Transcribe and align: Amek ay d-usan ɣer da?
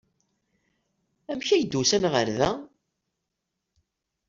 Amek 1.31 1.49
ay 1.49 1.63
d-usan 1.63 2.05
ɣer 2.13 2.27
da? 2.39 2.51